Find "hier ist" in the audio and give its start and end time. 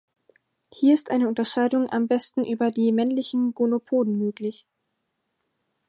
0.73-1.11